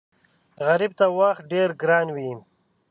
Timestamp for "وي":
2.15-2.31